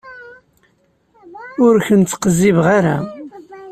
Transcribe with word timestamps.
Ur 1.65 1.75
ken-ttqezzibeɣ 1.87 2.65
ara. 2.77 2.97